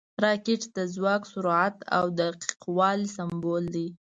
[0.23, 3.87] راکټ د ځواک، سرعت او دقیق والي سمبول دی